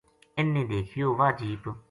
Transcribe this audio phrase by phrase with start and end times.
[0.37, 1.63] اِ ن نے دیکھیو واہ جیپ